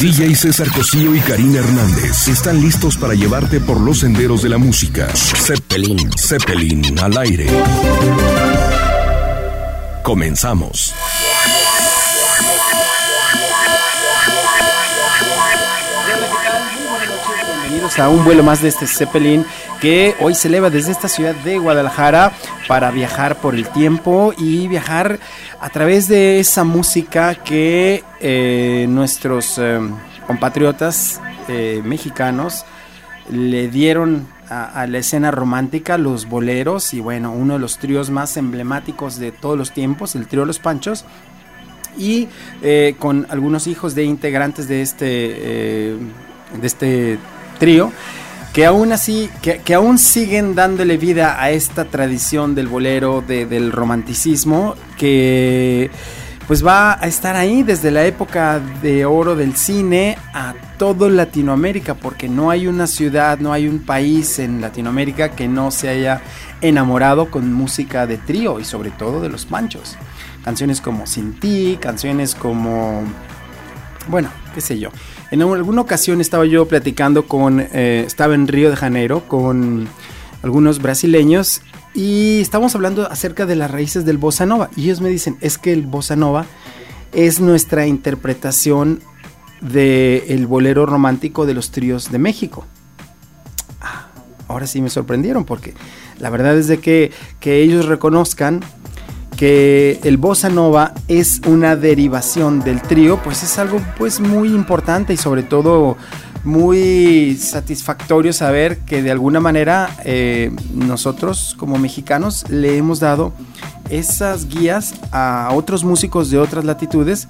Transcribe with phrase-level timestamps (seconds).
[0.00, 4.58] DJ César Cosío y Karina Hernández están listos para llevarte por los senderos de la
[4.58, 5.08] música.
[5.14, 7.46] Zeppelin, Zeppelin al aire.
[10.02, 10.94] Comenzamos.
[17.62, 19.46] Bienvenidos a un vuelo más de este Zeppelin
[19.80, 22.32] que hoy se eleva desde esta ciudad de Guadalajara
[22.68, 25.18] para viajar por el tiempo y viajar
[25.60, 29.78] a través de esa música que eh, nuestros eh,
[30.26, 32.64] compatriotas eh, mexicanos
[33.30, 38.36] le dieron a, la escena romántica, los boleros y bueno, uno de los tríos más
[38.36, 41.04] emblemáticos de todos los tiempos, el trío Los Panchos,
[41.98, 42.28] y
[43.00, 45.98] con algunos hijos de integrantes de este, de
[46.62, 47.18] este
[47.58, 47.90] trío
[48.56, 54.76] que aún así, que, aún siguen dándole vida a esta tradición del bolero, del romanticismo,
[54.96, 55.90] que
[56.46, 61.96] pues va a estar ahí desde la época de oro del cine a todo Latinoamérica,
[61.96, 66.22] porque no hay una ciudad, no hay un país en Latinoamérica que no se haya
[66.62, 69.98] enamorado con música de trío y sobre todo de los panchos.
[70.42, 73.02] Canciones como Sin ti, canciones como,
[74.08, 74.88] bueno, qué sé yo.
[75.30, 79.88] En alguna ocasión estaba yo platicando con, eh, estaba en Río de Janeiro con
[80.42, 81.62] algunos brasileños
[81.94, 85.58] y estábamos hablando acerca de las raíces del bossa nova y ellos me dicen, es
[85.58, 86.46] que el bossa nova
[87.12, 89.00] es nuestra interpretación
[89.60, 92.64] del bolero romántico de los tríos de México.
[93.80, 94.08] Ah,
[94.46, 95.74] ahora sí me sorprendieron porque
[96.20, 97.10] la verdad es de que,
[97.40, 98.60] que ellos reconozcan
[99.36, 105.12] que el bossa nova es una derivación del trío, pues es algo pues muy importante
[105.12, 105.96] y sobre todo
[106.44, 113.32] muy satisfactorio saber que de alguna manera eh, nosotros como mexicanos le hemos dado
[113.90, 117.28] esas guías a otros músicos de otras latitudes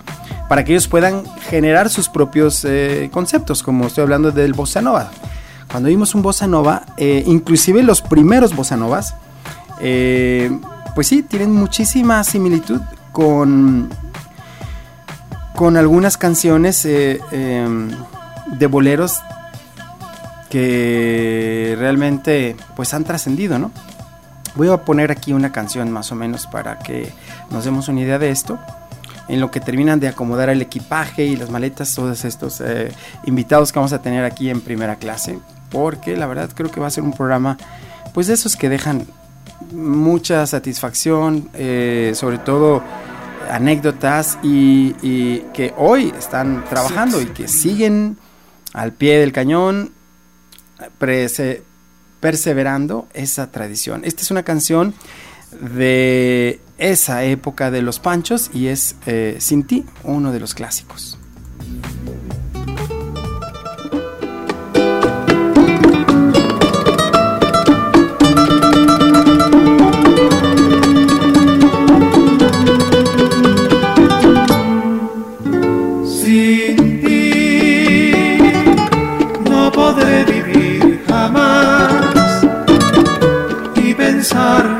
[0.49, 5.11] para que ellos puedan generar sus propios eh, conceptos, como estoy hablando del bossa nova.
[5.71, 9.15] Cuando vimos un bossa nova, eh, inclusive los primeros bossa novas,
[10.97, 12.81] pues sí, tienen muchísima similitud
[13.13, 13.91] con,
[15.55, 17.91] con algunas canciones eh, em,
[18.59, 19.21] de boleros
[20.49, 23.73] que realmente pues han trascendido, ¿no?
[24.55, 27.13] Voy a poner aquí una canción más o menos para que
[27.51, 28.59] nos demos una idea de esto.
[29.29, 32.91] En lo que terminan de acomodar el equipaje y las maletas, todos estos eh,
[33.27, 35.41] invitados que vamos a tener aquí en primera clase.
[35.71, 37.59] Porque la verdad creo que va a ser un programa,
[38.15, 39.07] pues de esos que dejan
[39.73, 42.83] mucha satisfacción, eh, sobre todo
[43.51, 44.93] anécdotas y,
[45.55, 48.19] que hoy están trabajando y que siguen
[48.73, 49.93] al pie del cañón
[52.21, 54.03] perseverando esa tradición.
[54.05, 54.95] Esta es una canción
[55.61, 61.16] de esa época de los panchos y es eh, Sin ti, uno de los clásicos.
[84.37, 84.76] Está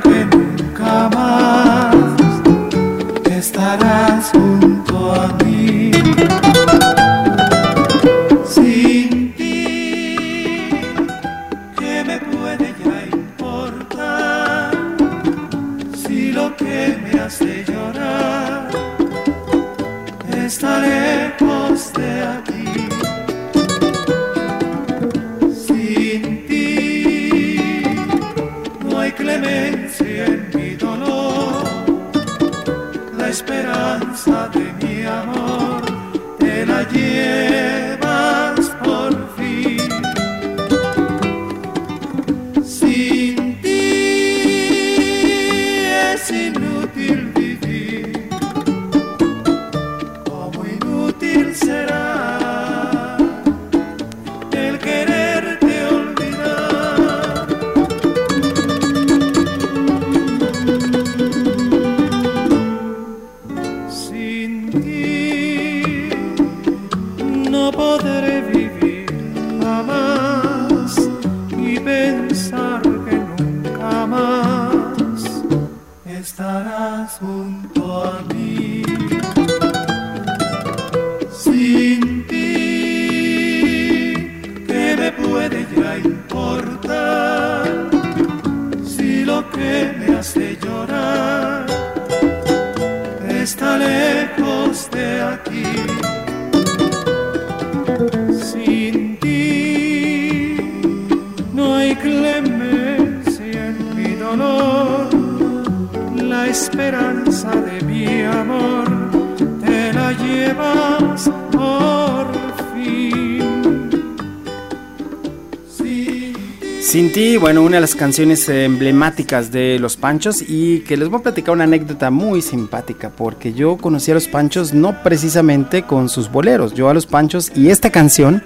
[117.97, 123.11] canciones emblemáticas de Los Panchos y que les voy a platicar una anécdota muy simpática
[123.11, 127.51] porque yo conocí a Los Panchos no precisamente con sus boleros, yo a Los Panchos
[127.55, 128.43] y esta canción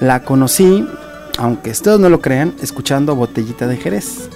[0.00, 0.86] la conocí,
[1.38, 4.28] aunque ustedes no lo crean, escuchando Botellita de Jerez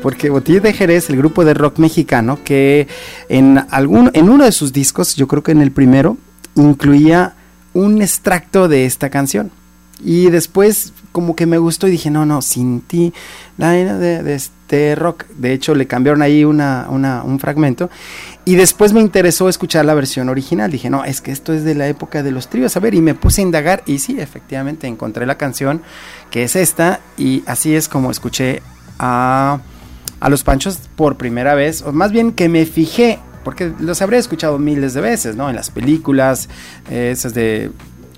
[0.00, 2.88] porque Botella de Jerez, el grupo de rock mexicano, que
[3.28, 6.16] en, algún, en uno de sus discos, yo creo que en el primero,
[6.54, 7.34] incluía
[7.74, 9.50] un extracto de esta canción.
[10.02, 13.12] Y después como que me gustó y dije, no, no, sin ti,
[13.58, 15.26] la de, de este rock.
[15.36, 17.90] De hecho, le cambiaron ahí una, una, un fragmento.
[18.44, 20.70] Y después me interesó escuchar la versión original.
[20.70, 22.76] Dije, no, es que esto es de la época de los tríos.
[22.76, 23.82] A ver, y me puse a indagar.
[23.86, 25.82] Y sí, efectivamente, encontré la canción,
[26.30, 27.00] que es esta.
[27.18, 28.62] Y así es como escuché
[28.98, 29.60] a
[30.20, 34.18] a los Panchos por primera vez, o más bien que me fijé, porque los habré
[34.18, 35.48] escuchado miles de veces, ¿no?
[35.48, 36.48] En las películas,
[36.90, 37.72] eh, esas de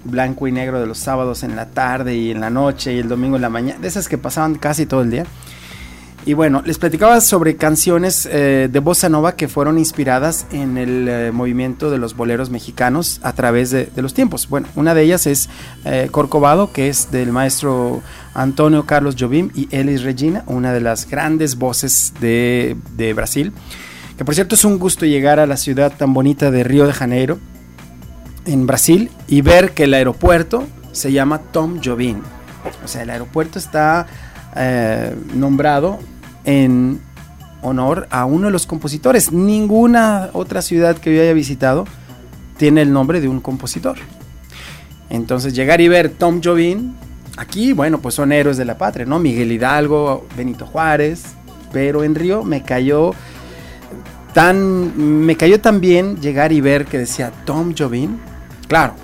[0.04, 3.08] blanco y negro de los sábados en la tarde y en la noche y el
[3.08, 5.26] domingo en la mañana, de esas que pasaban casi todo el día.
[6.24, 11.08] Y bueno, les platicaba sobre canciones eh, de bossa nova que fueron inspiradas en el
[11.08, 14.48] eh, movimiento de los boleros mexicanos a través de, los tiempos.
[14.48, 15.48] Bueno, una de ellas es
[15.84, 18.02] eh, Corcovado, que es del maestro
[18.34, 23.52] Antonio Carlos Jobim y Elis Regina, una de las grandes voces de, de Brasil.
[24.16, 26.92] Que por cierto es un gusto llegar a la ciudad tan bonita de Río de
[26.92, 27.40] Janeiro,
[28.44, 32.20] en Brasil, y ver que el aeropuerto se llama Tom Jobim.
[32.84, 34.06] O sea, el aeropuerto está
[35.34, 35.98] nombrado
[36.44, 37.00] en
[37.62, 39.32] honor a uno de los compositores.
[39.32, 41.86] Ninguna otra ciudad que yo haya visitado
[42.58, 43.96] tiene el nombre de un compositor.
[45.08, 46.92] Entonces llegar y ver Tom Jobim,
[47.36, 49.18] aquí, bueno, pues son héroes de la patria, ¿no?
[49.18, 51.24] Miguel Hidalgo, Benito Juárez,
[51.72, 53.14] pero en Río me cayó
[54.34, 58.18] tan, me cayó tan bien llegar y ver que decía Tom Jobim.
[58.72, 58.94] Claro,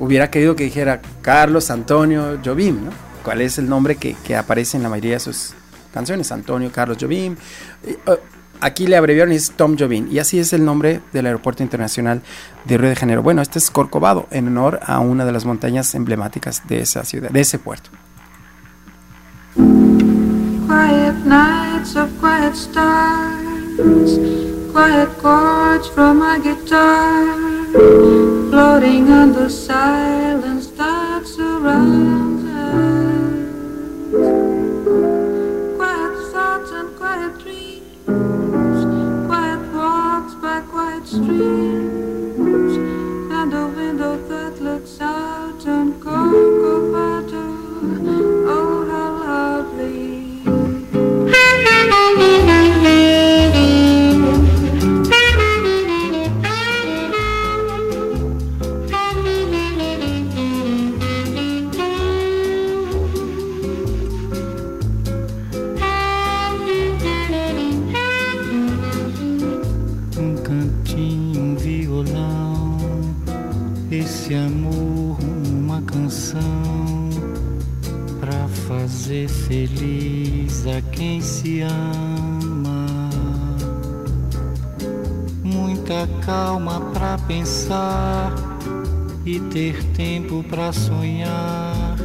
[0.00, 2.90] hubiera querido que dijera Carlos Antonio Jobim, ¿no?
[3.22, 5.54] ¿Cuál es el nombre que, que aparece en la mayoría de sus
[5.92, 7.36] canciones, Antonio Carlos Jobim.
[8.08, 8.14] Uh,
[8.60, 10.08] aquí le abreviaron y es Tom Jobim.
[10.10, 12.22] Y así es el nombre del Aeropuerto Internacional
[12.64, 13.22] de Río de Janeiro.
[13.22, 17.30] Bueno, este es Corcovado, en honor a una de las montañas emblemáticas de esa ciudad,
[17.30, 17.90] de ese puerto.
[19.54, 24.18] Quiet nights of quiet stars,
[24.72, 32.84] quiet chords from my guitar, floating on the silence that surrounds us.
[35.76, 41.73] Quiet thoughts and quiet dreams, quiet walks by quiet streets.
[81.44, 83.10] Se ama.
[85.42, 88.34] Muita calma para pensar
[89.26, 91.96] e ter tempo para sonhar.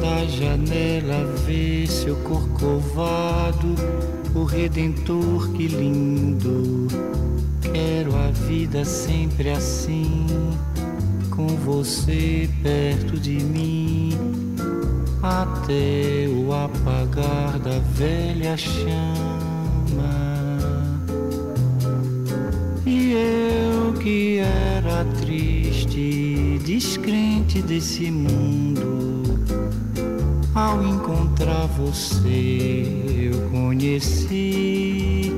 [0.00, 3.74] Da janela vê seu corcovado,
[4.34, 6.88] o redentor que lindo.
[7.62, 10.26] Quero a vida sempre assim,
[11.30, 14.29] com você perto de mim
[15.22, 19.00] até o apagar da velha chama.
[22.86, 29.38] E eu que era triste, descrente desse mundo,
[30.54, 35.32] ao encontrar você eu conheci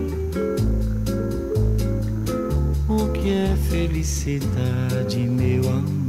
[2.88, 6.01] o que é felicidade, meu amor.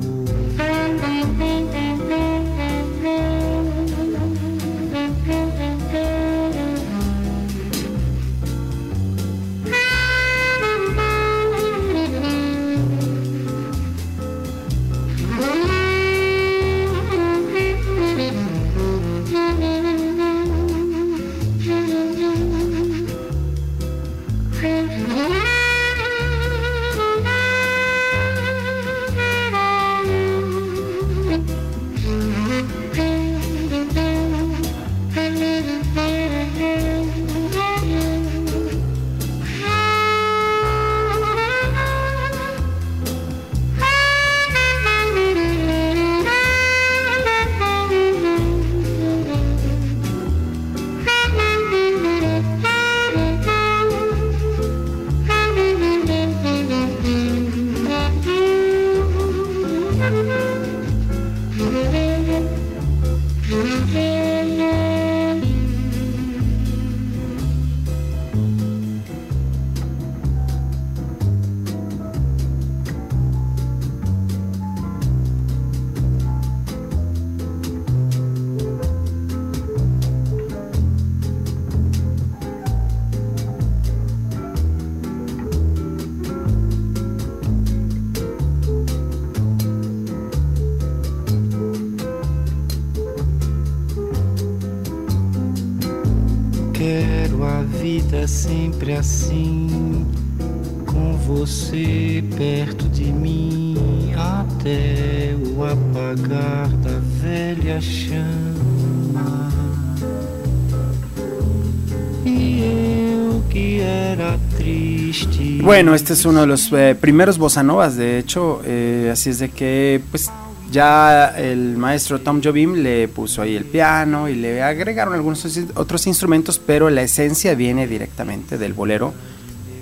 [116.14, 120.02] Es uno de los eh, primeros bossa novas, de hecho, eh, así es de que,
[120.12, 120.30] pues,
[120.72, 126.08] ya el maestro Tom Jobim le puso ahí el piano y le agregaron algunos otros
[126.08, 129.14] instrumentos, pero la esencia viene directamente del bolero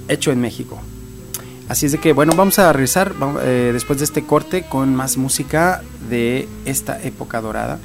[0.08, 0.82] hecho en México.
[1.70, 4.94] Así es de que, bueno, vamos a regresar vamos, eh, después de este corte con
[4.94, 7.80] más música de esta época dorada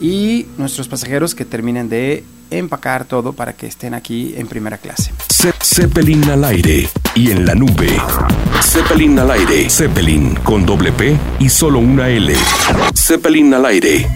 [0.00, 5.12] y nuestros pasajeros que terminen de empacar todo para que estén aquí en primera clase.
[5.74, 7.88] Zeppelin al aire y en la nube.
[8.62, 9.68] Zeppelin al aire.
[9.68, 12.32] Zeppelin con doble P y solo una L.
[12.94, 14.06] Zeppelin al aire.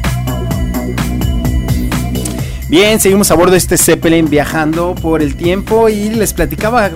[2.68, 6.90] Bien, seguimos a bordo de este Zeppelin viajando por el tiempo y les platicaba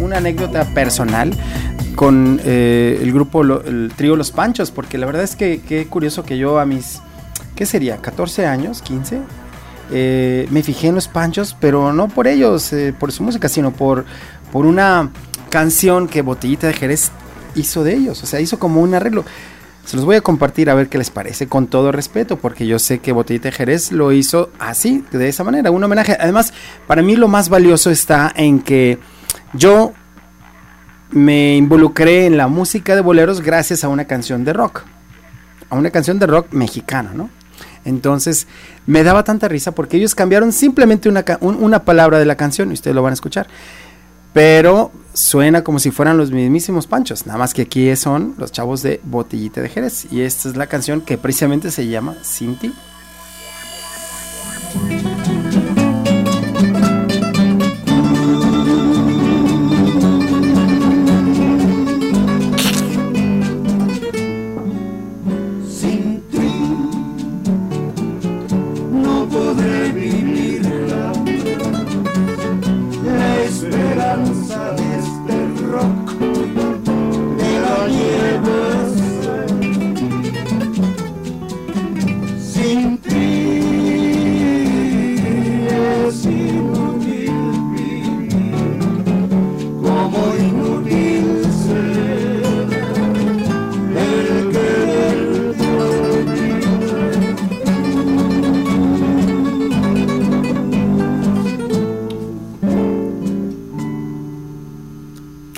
[0.00, 1.32] una anécdota personal
[1.94, 6.24] con eh, el grupo, el trío Los Panchos, porque la verdad es que qué curioso
[6.24, 7.02] que yo a mis,
[7.54, 8.02] ¿qué sería?
[8.02, 8.82] ¿14 años?
[8.82, 9.20] ¿15?
[9.90, 13.72] Eh, me fijé en Los Panchos, pero no por ellos, eh, por su música, sino
[13.72, 14.04] por,
[14.52, 15.10] por una
[15.48, 17.10] canción que Botellita de Jerez
[17.54, 19.24] hizo de ellos, o sea, hizo como un arreglo.
[19.84, 22.78] Se los voy a compartir a ver qué les parece, con todo respeto, porque yo
[22.78, 26.16] sé que Botellita de Jerez lo hizo así, de esa manera, un homenaje.
[26.20, 26.52] Además,
[26.86, 28.98] para mí lo más valioso está en que
[29.54, 29.94] yo
[31.10, 34.82] me involucré en la música de boleros gracias a una canción de rock,
[35.70, 37.30] a una canción de rock mexicana, ¿no?
[37.86, 38.46] Entonces
[38.88, 42.70] me daba tanta risa porque ellos cambiaron simplemente una, un, una palabra de la canción,
[42.70, 43.46] y ustedes lo van a escuchar,
[44.32, 48.82] pero suena como si fueran los mismísimos panchos, nada más que aquí son los chavos
[48.82, 52.72] de Botellita de Jerez, y esta es la canción que precisamente se llama Cinti.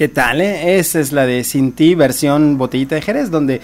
[0.01, 0.41] ¿Qué tal?
[0.41, 0.79] Eh?
[0.79, 3.61] Esa es la de Sin ti, versión Botellita de Jerez, donde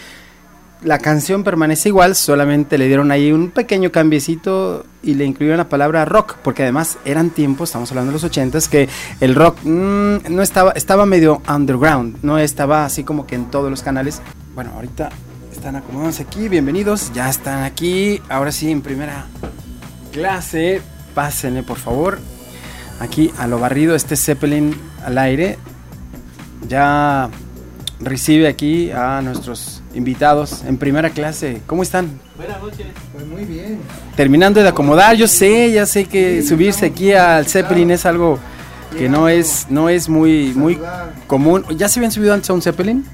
[0.83, 5.71] la canción permanece igual, solamente le dieron ahí un pequeño cambiecito y le incluyeron la
[5.71, 8.87] palabra rock, porque además eran tiempos, estamos hablando de los ochentas, que
[9.23, 13.71] el rock mmm, no estaba, estaba medio underground, no estaba así como que en todos
[13.71, 14.21] los canales.
[14.55, 15.09] Bueno, ahorita
[15.50, 19.25] están acomodándose aquí, bienvenidos, ya están aquí, ahora sí en primera
[20.12, 20.83] clase,
[21.14, 22.19] pásenle por favor,
[23.00, 25.57] aquí a lo barrido, este Zeppelin al aire,
[26.69, 27.31] ya
[28.01, 31.63] recibe aquí a nuestros invitados en primera clase.
[31.67, 32.21] ¿Cómo están?
[32.37, 32.87] Buenas noches.
[33.13, 33.79] Pues muy bien.
[34.15, 38.39] Terminando de acomodar, yo sé, ya sé que sí, subirse aquí al Zeppelin es algo
[38.97, 40.79] que no es no es muy muy
[41.27, 41.65] común.
[41.77, 43.05] ¿Ya se habían subido antes a un Zeppelin?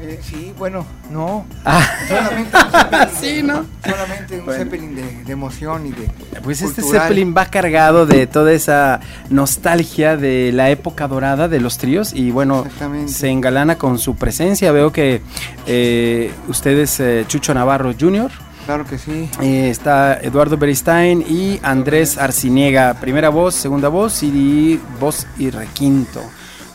[0.00, 1.44] Eh, sí, bueno, no.
[1.64, 1.84] Ah.
[2.06, 3.66] Solamente un Zeppelin, sí, ¿no?
[3.84, 4.62] Solamente un Bueno.
[4.64, 6.08] Zeppelin de, de emoción y de.
[6.42, 6.82] Pues este.
[6.82, 12.30] Zeppelin va cargado de toda esa nostalgia de la época dorada de los tríos y
[12.30, 12.64] bueno,
[13.06, 14.70] se engalana con su presencia.
[14.70, 15.20] Veo que
[15.66, 18.30] eh, ustedes, eh, Chucho Navarro Jr.,
[18.66, 19.30] Claro que sí.
[19.40, 26.20] eh, está Eduardo Beristain y Andrés Arciniega, primera voz, segunda voz y voz y requinto.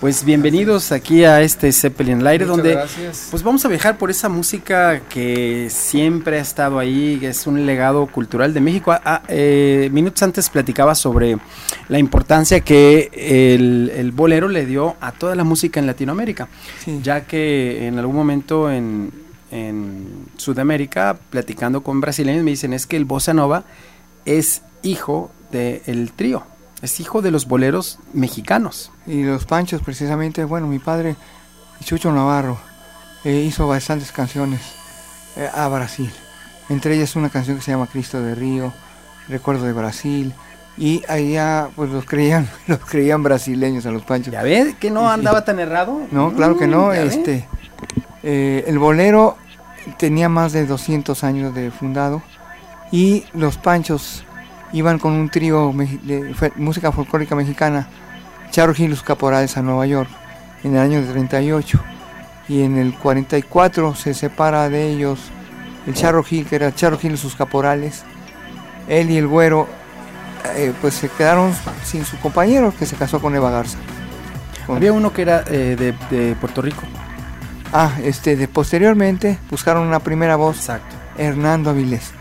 [0.03, 3.27] Pues bienvenidos aquí a este Zeppelin al aire, Muchas donde gracias.
[3.31, 7.65] pues vamos a viajar por esa música que siempre ha estado ahí, que es un
[7.65, 8.91] legado cultural de México.
[8.91, 11.37] Ah, ah, eh, minutos antes platicaba sobre
[11.87, 16.49] la importancia que el, el bolero le dio a toda la música en Latinoamérica,
[16.83, 16.99] Sí.
[17.01, 19.09] ya que en algún momento en,
[19.51, 23.63] en Sudamérica, platicando con brasileños, me dicen es que el bossa nova
[24.25, 26.43] es hijo del trío,
[26.83, 28.91] es hijo de los boleros mexicanos.
[29.07, 31.15] Y los Panchos, precisamente, bueno, mi padre,
[31.83, 32.59] Chucho Navarro,
[33.23, 34.59] eh, hizo bastantes canciones
[35.37, 36.11] eh, a Brasil.
[36.67, 38.73] Entre ellas una canción que se llama Cristo de Río,
[39.29, 40.33] Recuerdo de Brasil.
[40.77, 44.33] Y allá, pues los creían, los creían brasileños a los Panchos.
[44.33, 46.01] ¿Ya ves que no andaba tan errado?
[46.11, 46.87] No, claro que no.
[46.87, 46.93] Mm.
[46.95, 47.47] Este,
[48.23, 49.37] eh, el bolero
[49.97, 52.21] tenía más de 200 años de fundado
[52.91, 54.25] y los Panchos
[54.73, 55.71] iban con un trío
[56.03, 57.87] de música folclórica mexicana
[58.51, 60.09] Charro Gil y sus caporales a Nueva York
[60.63, 61.79] en el año de 38
[62.49, 65.19] y en el 44 se separa de ellos
[65.87, 68.03] el Charro Gil, que era Charro Gil y sus caporales.
[68.87, 69.67] Él y el güero
[70.55, 71.53] eh, pues se quedaron
[71.85, 73.77] sin su compañero que se casó con Eva Garza.
[74.65, 76.83] Con- Había uno que era eh, de, de Puerto Rico.
[77.73, 80.95] Ah, este, de, posteriormente buscaron una primera voz, Exacto.
[81.17, 82.11] Hernando Avilés,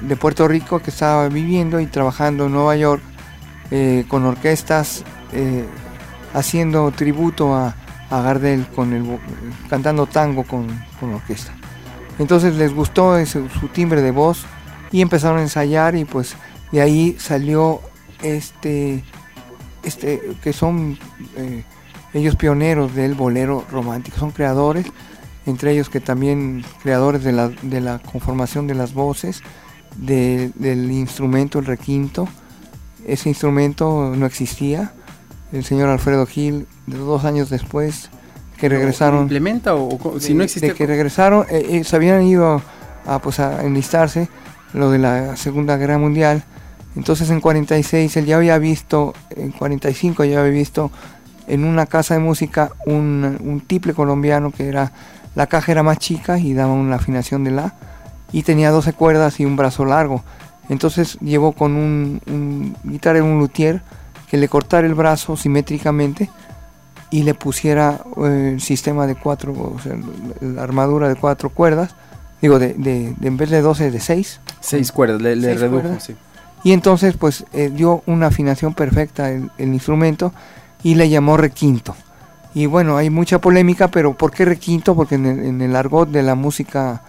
[0.00, 3.02] de Puerto Rico, que estaba viviendo y trabajando en Nueva York
[3.70, 5.64] eh, con orquestas, eh,
[6.34, 7.74] haciendo tributo a,
[8.10, 9.18] a Gardel, con el,
[9.68, 10.66] cantando tango con,
[11.00, 11.52] con orquesta.
[12.18, 14.44] Entonces les gustó su timbre de voz
[14.90, 16.36] y empezaron a ensayar y pues
[16.70, 17.80] de ahí salió
[18.22, 19.02] este,
[19.82, 20.98] este que son
[21.36, 21.64] eh,
[22.12, 24.86] ellos pioneros del bolero romántico, son creadores,
[25.46, 29.42] entre ellos que también creadores de la, de la conformación de las voces,
[29.96, 32.28] de- del instrumento, el requinto.
[33.06, 34.92] Ese instrumento no existía.
[35.52, 38.08] El señor Alfredo Gil, dos años después,
[38.58, 40.68] que regresaron ¿Implementa o, o- si no existe?
[40.68, 42.62] de que regresaron, eh, eh, se habían ido
[43.06, 44.28] a, pues, a enlistarse,
[44.72, 46.44] lo de la Segunda Guerra Mundial.
[46.96, 50.90] Entonces en 46 él ya había visto, en 45 ya había visto
[51.48, 54.92] en una casa de música un, un tiple colombiano que era,
[55.34, 57.74] la caja era más chica y daba una afinación de la,
[58.32, 60.22] y tenía 12 cuerdas y un brazo largo.
[60.68, 63.82] Entonces llevó con un, un guitarra un luthier
[64.30, 66.30] que le cortara el brazo simétricamente
[67.10, 69.94] y le pusiera eh, el sistema de cuatro, o sea,
[70.40, 71.94] la- armadura de cuatro cuerdas,
[72.40, 74.40] digo, de, de- de- en vez de 12, de 6.
[74.60, 76.04] Seis cuerdas, le, redujo, cuerdas.
[76.04, 76.16] sí.
[76.64, 80.32] Y entonces, pues, eh, dio una afinación perfecta el, el instrumento
[80.84, 81.94] y le llamó requinto.
[82.54, 84.94] Y bueno, hay mucha polémica, pero ¿por qué requinto?
[84.94, 87.02] Porque en el, en el argot de la música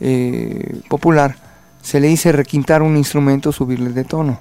[0.00, 1.36] eh, popular
[1.82, 4.40] se le dice requintar un instrumento, subirle de tono.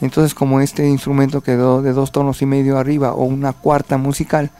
[0.00, 4.50] Entonces, como este instrumento quedó de dos tonos y medio arriba o una cuarta musical,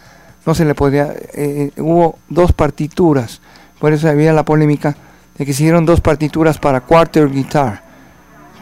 [0.44, 1.14] no se le podía.
[1.34, 3.40] eh, hubo dos partituras,
[3.78, 4.96] por eso había la polémica
[5.36, 7.82] de que se hicieron dos partituras para quarter guitar,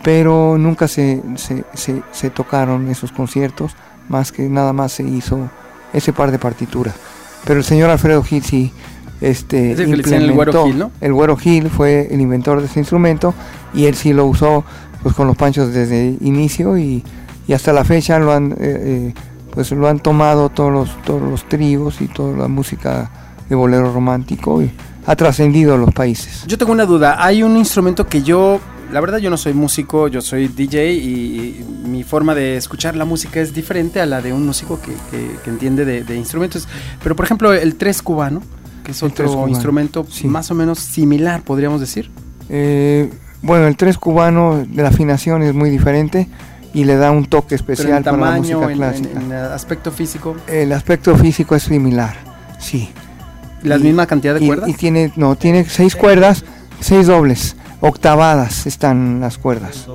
[0.02, 3.72] pero nunca se, se, se- se tocaron esos conciertos,
[4.08, 5.48] más que nada más se hizo
[5.92, 6.94] ese par de partituras.
[7.44, 8.72] Pero el señor Alfredo sí
[9.30, 10.90] este, Es decían el Güero implementó- Gil, ¿no?
[11.00, 13.34] el Güero Gil fue el inventor de ese instrumento
[13.74, 14.64] y él sí lo usó
[15.02, 17.02] pues con los panchos desde el inicio y,
[17.46, 19.14] y hasta la fecha lo han eh, eh,
[19.52, 23.10] pues lo han tomado todos los todos los tríos y toda la música
[23.48, 24.70] de bolero romántico y
[25.06, 26.44] ha trascendido los países.
[26.46, 27.22] Yo tengo una duda.
[27.22, 28.58] Hay un instrumento que yo,
[28.90, 32.96] la verdad, yo no soy músico, yo soy DJ y, y mi forma de escuchar
[32.96, 36.16] la música es diferente a la de un músico que, que- que entiende de, de
[36.16, 36.66] instrumentos.
[37.02, 38.40] Pero, por ejemplo, el tres cubano,
[38.84, 40.28] que es El otro cubano, instrumento sí.
[40.28, 42.10] más o menos similar, podríamos decir.
[42.48, 43.10] Eh,
[43.42, 46.28] bueno, el tres cubano de la afinación es muy diferente
[46.72, 49.20] y le da un toque Pero especial en para la tamaño, música en, clásica.
[49.20, 52.14] en- en aspecto físico, El aspecto físico es similar,
[52.58, 52.90] sí.
[53.62, 54.68] la Y- misma cantidad de y, cuerdas.
[54.68, 56.44] y tiene, no, tiene seis cuerdas,
[56.80, 59.86] seis dobles, octavadas están las cuerdas.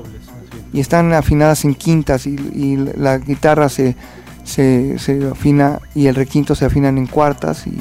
[0.71, 3.95] Y están afinadas en quintas y, y la guitarra se,
[4.43, 7.75] se, se afina y el requinto se afinan en cuartas y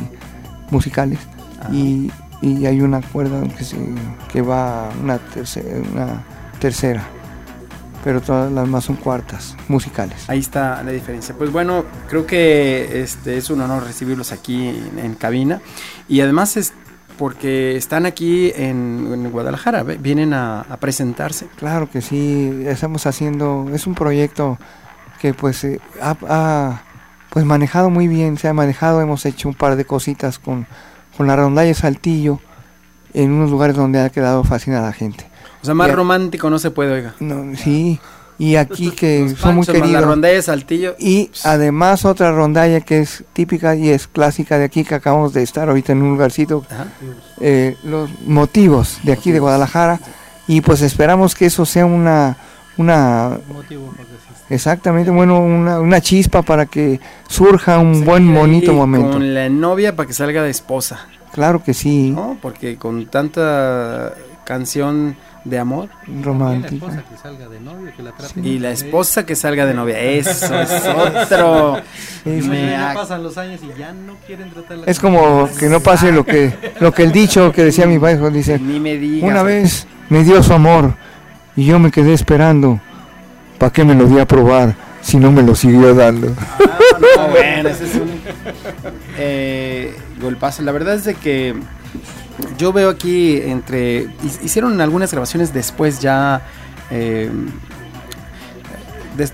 [0.70, 1.18] musicales.
[1.72, 3.76] Y, y hay una cuerda que, se,
[4.32, 6.24] que va una tercera, una
[6.60, 7.02] tercera,
[8.04, 10.28] pero todas las más son cuartas musicales.
[10.30, 11.34] Ahí está la diferencia.
[11.36, 15.60] Pues bueno, creo que este es un honor recibirlos aquí en, en cabina
[16.08, 16.72] y además es
[17.18, 21.48] porque están aquí en, en Guadalajara, vienen a, a presentarse.
[21.56, 24.56] Claro que sí, estamos haciendo, es un proyecto
[25.20, 26.82] que pues eh, ha, ha,
[27.30, 30.66] pues manejado muy bien, se ha manejado, hemos hecho un par de cositas con,
[31.16, 32.40] con la rondalla Saltillo
[33.14, 35.26] en unos lugares donde ha quedado fascinada la gente.
[35.62, 37.14] O sea, más romántico no se puede, oiga.
[37.20, 37.98] No, sí,
[38.38, 40.04] y aquí que Los son muy más La queridos.
[40.04, 40.94] rondalla de Saltillo.
[40.98, 45.42] Y además otra rondalla que es típica y es clásica de aquí, que acabamos de
[45.42, 46.86] estar ahorita en un lugarcito, Ajá.
[47.40, 49.98] eh, los motivos de aquí de Guadalajara,
[50.46, 52.36] y pues esperamos que eso sea una,
[52.76, 53.38] una
[54.50, 59.10] Exactamente, bueno, una, una chispa para que surja un buen, bonito momento.
[59.12, 62.38] Con la novia para que salga de esposa, Claro que sí, ¿no?
[62.40, 65.88] Porque con tanta canción de amor
[66.22, 66.86] romántica.
[67.08, 70.58] que salga de novio, que la traten y la esposa que salga de novia, eso
[70.60, 70.70] es
[71.26, 71.76] otro.
[72.24, 75.68] Es, Me ya ac- pasan los años y ya no quieren tratarla es como que
[75.68, 78.96] no pase lo que, lo que el dicho que decía mi padre, dice, Ni me
[78.96, 79.30] digas.
[79.30, 80.94] una vez me dio su amor
[81.54, 82.80] y yo me quedé esperando,
[83.58, 86.32] ¿para qué me lo di a probar si no me lo siguió dando?
[86.38, 86.68] Ah,
[87.16, 88.08] no, bueno, ese es un
[89.18, 90.62] eh, golpazo.
[90.62, 91.54] La verdad es de que
[92.58, 94.02] yo veo aquí entre.
[94.22, 96.42] hi- Hicieron algunas grabaciones después ya.
[96.90, 97.30] eh,
[99.16, 99.32] des-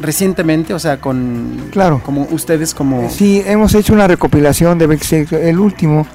[0.00, 2.00] recientemente, o sea, con Claro.
[2.04, 6.06] como ustedes como Sí, hemos hecho una recopilación de 20 el último,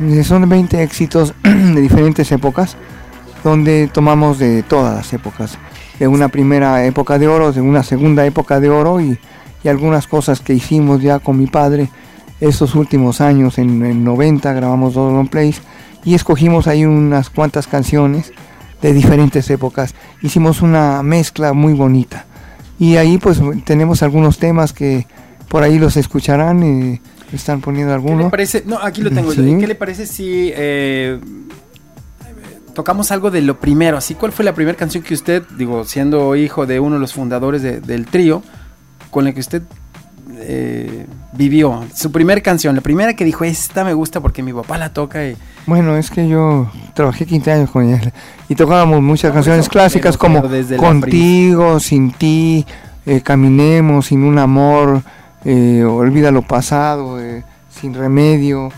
[0.00, 2.76] eh, son 20 éxitos de diferentes épocas,
[3.42, 5.58] donde tomamos de todas las épocas,
[5.98, 9.18] de una primera época de oro, de una segunda época de oro y,
[9.62, 11.90] y algunas cosas que hicimos ya con mi padre
[12.40, 15.62] estos últimos años, en el 90 grabamos dos long plays
[16.04, 18.32] y escogimos ahí unas cuantas canciones
[18.82, 22.26] de diferentes épocas, hicimos una mezcla muy bonita
[22.78, 25.06] y ahí pues tenemos algunos temas que
[25.48, 27.00] por ahí los escucharán y
[27.34, 28.30] están poniendo ¿Qué le algunos.
[28.30, 28.64] parece?
[28.66, 29.32] No, aquí lo tengo.
[29.32, 29.56] Sí.
[29.58, 31.18] ¿Qué le parece si eh,
[32.74, 33.96] tocamos algo de lo primero?
[33.96, 37.14] Así, ¿cuál fue la primera canción que usted, digo, siendo hijo de uno de los
[37.14, 38.42] fundadores de- del trío,
[39.10, 39.62] con la que usted
[40.36, 41.84] eh, vivió?
[41.94, 45.26] Su primera canción, la primera que dijo, esta me gusta porque mi papá la toca
[45.26, 45.36] y...
[45.66, 48.12] Bueno, es que yo trabajé 15 años con él
[48.48, 52.66] y tocábamos muchas No, por canciones clásicas como desde Contigo, Sin ti,
[53.06, 55.02] eh, Caminemos, Sin un amor,
[55.44, 58.70] eh, Olvida lo pasado, eh, Sin remedio,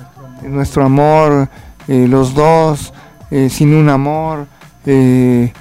[0.42, 1.48] Nuestro amor,
[1.88, 2.92] Los dos,
[3.30, 4.46] eh, Sin un amor,
[4.86, 5.52] eh,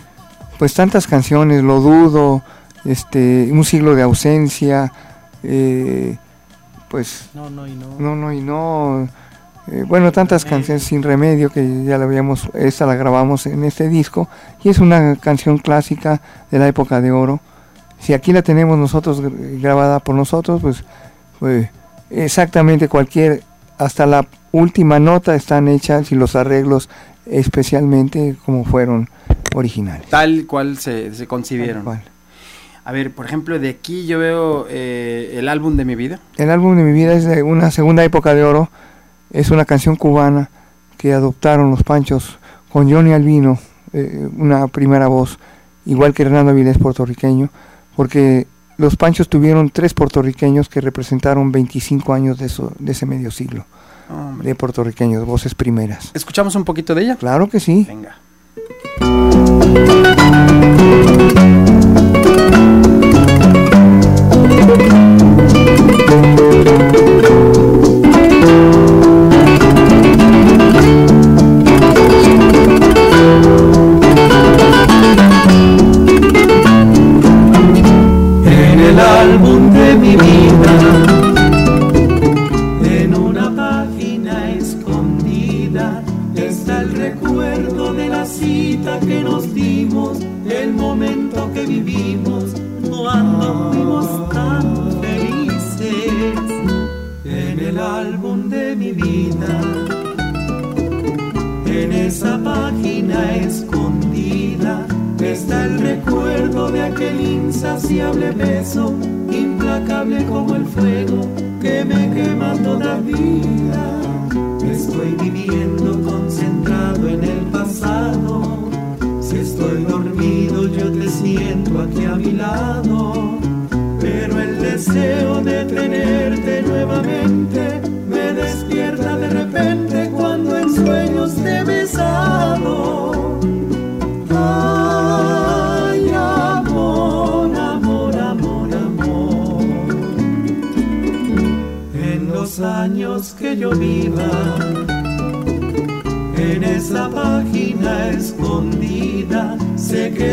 [0.60, 2.44] pues tantas canciones, Lo dudo,
[2.86, 4.92] este, Un siglo de ausencia,
[5.44, 6.18] eh,
[6.90, 7.88] pues No, no y no.
[8.00, 9.08] no, no y no.
[9.88, 10.58] bueno, tantas Remedio.
[10.58, 14.30] canciones sin remedio que ya la habíamos, esta la grabamos en este disco
[14.64, 17.40] y es una canción clásica de la época de oro.
[18.00, 20.84] Si aquí la tenemos nosotros gr- grabada por nosotros, pues,
[21.40, 21.70] pues
[22.12, 23.42] exactamente cualquier,
[23.80, 26.88] hasta la última nota están hechas y los arreglos
[27.26, 29.10] especialmente como fueron
[29.54, 30.10] originales.
[30.10, 31.84] Tal cual se, se Tal concibieron.
[31.84, 32.02] cual.
[32.84, 36.20] A ver, por ejemplo, de aquí yo veo eh, el álbum de mi vida.
[36.38, 38.70] El álbum de mi vida es de una segunda época de oro.
[39.32, 40.50] Es una canción cubana
[40.98, 42.38] que adoptaron los Panchos
[42.72, 43.58] con Johnny Albino,
[43.94, 45.40] eh, una primera voz,
[45.86, 47.50] igual que Hernando Avilés puertorriqueño,
[47.96, 48.46] porque
[48.78, 53.66] los Panchos tuvieron tres puertorriqueños que representaron 25 años de, eso, de ese medio siglo,
[54.10, 54.50] Hombre.
[54.50, 56.12] de puertorriqueños, voces primeras.
[56.14, 57.16] ¿Escuchamos un poquito de ella?
[57.16, 57.86] Claro que sí.
[57.88, 58.18] Venga.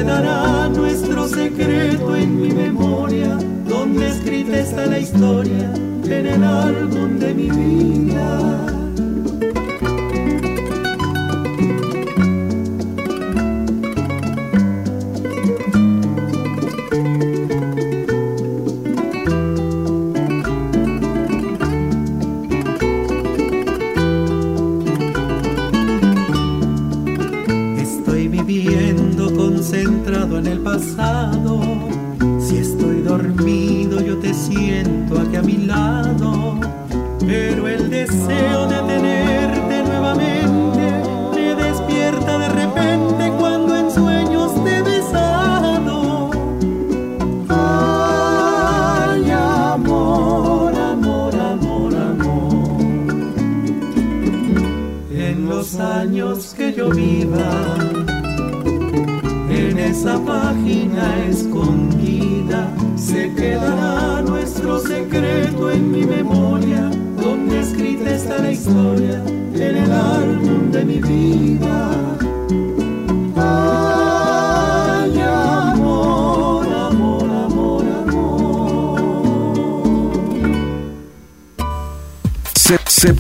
[0.03, 3.39] Quedará nuestro secreto en mi memoria,
[3.69, 5.73] donde escrita está la historia
[6.05, 8.82] en el álbum de mi vida.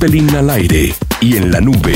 [0.02, 1.94] Zeppelin al aire y en la nube.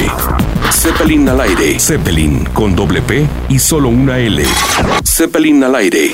[0.70, 1.76] Zeppelin al aire.
[1.80, 4.44] Zeppelin con doble P y solo una L.
[5.04, 6.12] Zeppelin al aire.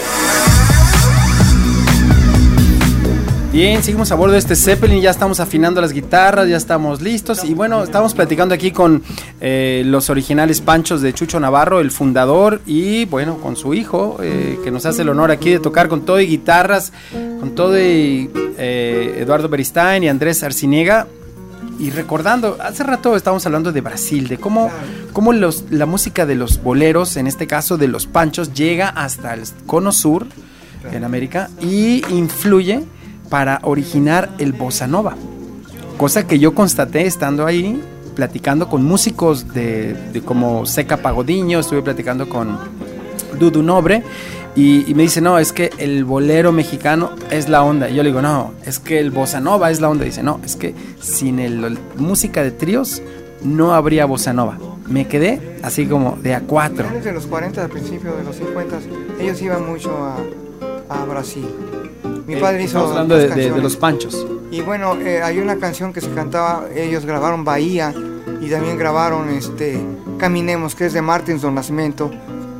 [3.52, 7.44] Bien, seguimos a bordo de este Zeppelin, ya estamos afinando las guitarras, ya estamos listos
[7.44, 9.02] y bueno, estamos platicando aquí con
[9.42, 14.58] eh, los originales panchos de Chucho Navarro, el fundador y bueno, con su hijo, eh,
[14.64, 16.94] que nos hace el honor aquí de tocar con todo y guitarras,
[17.38, 21.06] con todo y eh, Eduardo Beristain y Andrés Arciniega.
[21.82, 24.70] Y recordando, hace rato estábamos hablando de Brasil, de cómo,
[25.12, 29.34] cómo los, la música de los boleros, en este caso de los panchos, llega hasta
[29.34, 30.28] el cono sur
[30.92, 32.84] en América y influye
[33.28, 35.16] para originar el bossa nova.
[35.96, 37.82] Cosa que yo constaté estando ahí,
[38.14, 42.60] platicando con músicos de, como Seca Pagodiño, estuve platicando con
[43.40, 44.04] Dudu Nobre
[44.54, 47.88] y, y me dice, no, es que el bolero mexicano es la onda.
[47.88, 50.04] Y yo le digo, no, es que el bossa nova es la onda.
[50.04, 53.02] Y dice, no, es que sin el, el- música de tríos
[53.42, 54.58] no habría bossa nova.
[54.88, 56.84] Me quedé así como de a cuatro.
[56.84, 58.78] finales de los 40, al principio de los 50,
[59.20, 60.16] ellos iban mucho a,
[60.88, 61.46] a Brasil.
[62.26, 63.62] Mi padre hizo Eh, Estamos hablando de, de- de canciones.
[63.62, 64.26] los panchos.
[64.50, 67.94] Y bueno, eh, hay una canción que se cantaba, ellos grabaron Bahía
[68.42, 69.80] y también grabaron este
[70.18, 72.10] Caminemos, que es de Martins do Nascimento,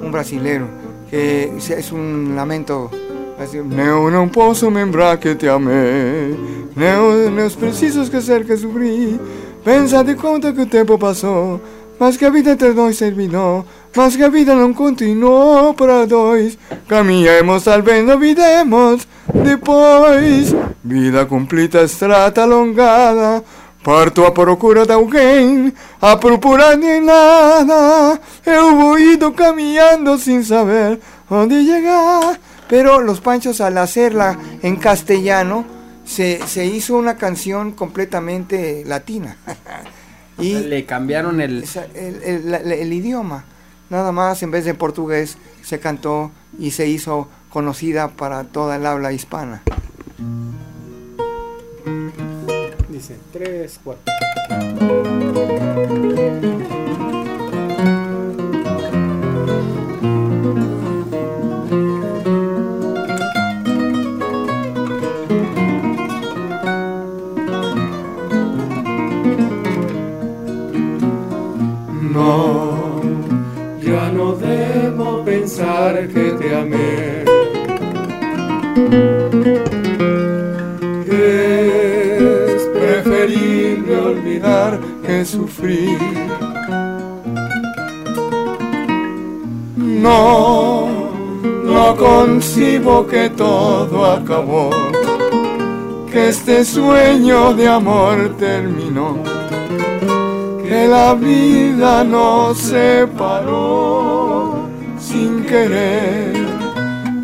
[0.03, 0.67] un brasilero,
[1.13, 2.91] que es- es un lamento.
[3.39, 6.37] así, não posso lembrar que te amei,
[6.77, 9.21] não, meus precisos que ser que sofri,
[9.65, 11.61] pensa de quanto que o tempo passou,
[11.99, 13.65] mas que a vida entre nós terminou,
[13.97, 21.83] mas que a vida não continuou para dois, caminhemos, talvez não videmos, depois, vida cumplida,
[21.83, 23.43] estrada alongada,
[23.83, 28.21] Parto a procura de alguém, a procurar de nada.
[28.47, 32.39] Eu vou caminhando sin saber dónde llegar.
[32.69, 35.65] Pero los Panchos al hacerla en castellano
[36.05, 39.37] se, se hizo una canción completamente latina.
[40.39, 41.65] y Le cambiaron el,
[41.95, 42.23] el,
[42.55, 43.45] el- el idioma,
[43.91, 48.87] nada más en vez de portugués se cantó y se hizo conocida para toda el
[48.87, 49.63] habla hispana.
[53.03, 54.13] Dice 3, 4.
[72.13, 73.01] No,
[73.83, 77.23] ya no debo pensar que te amé.
[85.05, 85.99] Que sufrir.
[89.77, 90.89] No,
[91.65, 94.71] no concibo que todo acabó,
[96.11, 99.43] que este sueño de amor terminó
[100.73, 104.67] que la vida nos separó
[104.99, 106.33] sin querer.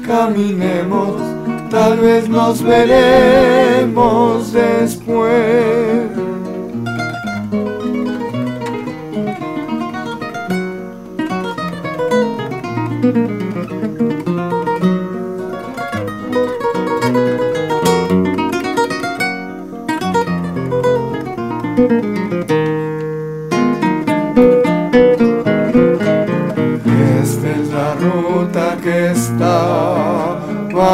[0.06, 1.16] Caminemos,
[1.70, 6.17] tal vez nos veremos después.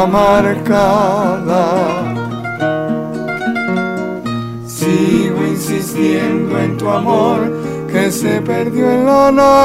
[0.07, 1.65] Marcada.
[4.65, 7.54] Sigo insistiendo en tu amor
[8.11, 9.61] se perdió en la nada.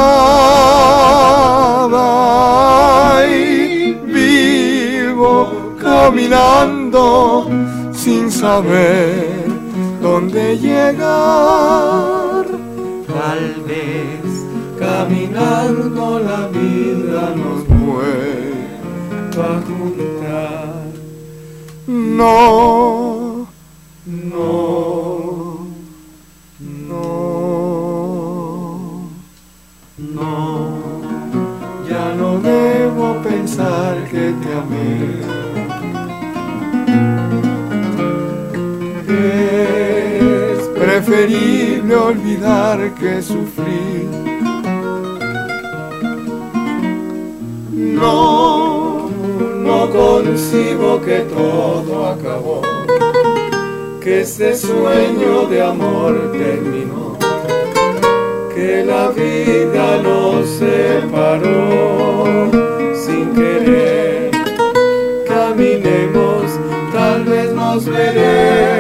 [3.26, 7.48] Y vivo caminando
[7.92, 9.46] sin saber
[10.00, 12.46] dónde llegar.
[13.07, 14.20] Tal vez
[14.79, 20.90] caminando la vida nos vuelva a juntar.
[21.87, 23.19] No,
[41.00, 44.08] preferible olvidar que sufrir.
[47.72, 52.62] No, no concibo que todo acabó,
[54.00, 57.16] que este sueño de amor terminó,
[58.54, 62.24] que la vida nos separó
[62.94, 64.30] sin querer.
[65.26, 66.44] Caminemos,
[66.92, 68.80] tal vez nos veremos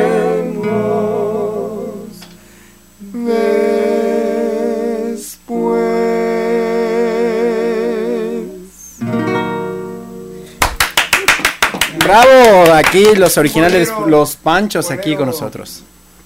[12.10, 15.84] Bravo, aquí los originales, Bolero, los panchos aquí con nosotros.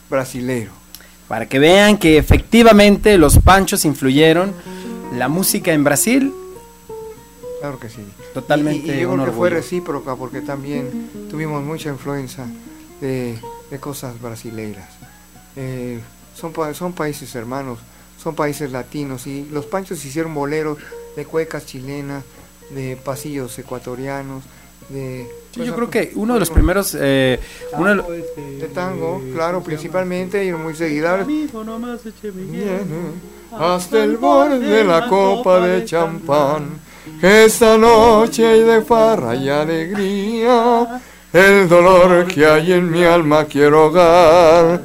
[0.09, 0.73] Brasileiro.
[1.29, 4.55] Para que vean que efectivamente los panchos influyeron
[5.15, 6.33] la música en Brasil.
[7.61, 8.03] Claro que sí.
[8.33, 12.47] Totalmente Y, y yo creo que fue recíproca porque también tuvimos mucha influencia
[13.03, 13.39] de,
[13.71, 14.89] de cosas brasileiras.
[15.55, 16.01] Eh,
[16.35, 17.79] son, son países hermanos,
[18.23, 20.79] son países latinos y los panchos hicieron boleros
[21.15, 22.25] de cuecas chilenas,
[22.71, 24.45] de pasillos ecuatorianos,
[24.89, 25.44] de...
[25.55, 27.39] Sí, pues, yo creo que uno de los primeros, eh,
[27.79, 30.73] uno de lo- De tango, claro, principalmente y muy.
[30.75, 31.25] Viene
[33.59, 36.65] hasta el borde de la copa de champán.
[37.21, 41.01] Que esta noche hay de farra y alegría.
[41.33, 44.83] El dolor que hay en mi alma quiero ahogar.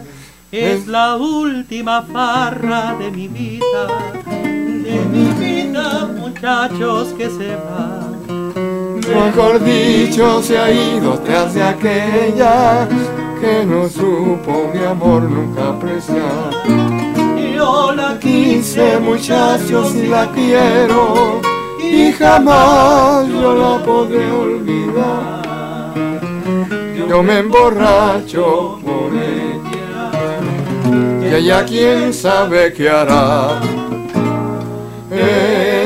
[0.52, 3.88] Es la última farra de mi vida,
[4.26, 8.09] de mi vida, muchachos que se van.
[9.14, 12.88] Mejor dicho, se ha ido tras de aquella
[13.40, 16.52] que no supo mi amor nunca apreciar.
[17.56, 21.42] Yo la Quise muchachos y la quiero
[21.82, 25.94] y jamás yo la podré olvidar.
[27.08, 30.12] Yo me emborracho por ella
[31.22, 33.60] y ella quién sabe qué hará.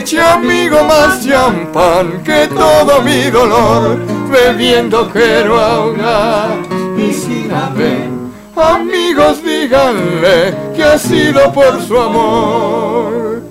[0.04, 3.98] Eche amigo más champán que todo mi dolor
[4.30, 6.58] bebiendo quiero ahogar.
[6.98, 13.44] Y si la ven amigos díganle que ha sido por su amor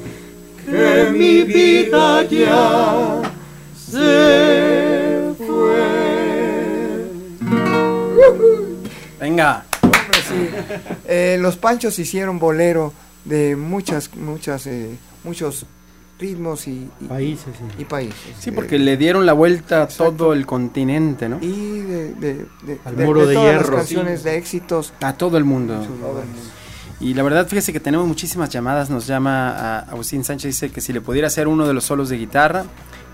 [0.66, 3.22] que mi vida ya
[3.90, 7.08] se fue.
[9.18, 9.64] venga,
[11.06, 12.92] Eh, los Panchos hicieron bolero
[13.24, 15.64] de muchas, muchas, eh, muchos
[16.22, 17.82] ritmos y, y- Países, sí.
[17.82, 18.16] y países.
[18.38, 21.38] sí, Eh, porque le dieron la vuelta a todo el continente, ¿no?
[21.42, 23.70] y de, de, de- Al de- muro de todas hierro.
[23.70, 24.92] las canciones de éxitos.
[25.00, 25.74] A todo el mundo.
[27.00, 28.88] Y la verdad, fíjese que tenemos muchísimas llamadas.
[28.88, 32.08] Nos llama a Agustín Sánchez, dice que si le pudiera hacer uno de los solos
[32.08, 32.64] de guitarra,